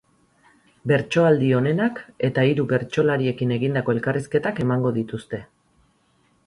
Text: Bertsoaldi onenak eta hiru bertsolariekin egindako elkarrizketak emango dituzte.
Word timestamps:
Bertsoaldi 0.91 1.49
onenak 1.57 2.01
eta 2.29 2.47
hiru 2.53 2.65
bertsolariekin 2.73 3.55
egindako 3.59 3.97
elkarrizketak 3.97 4.65
emango 4.67 4.95
dituzte. 5.01 5.47